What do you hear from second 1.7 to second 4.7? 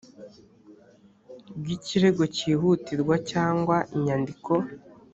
ikirego cyihutirwa cyangwa inyandiko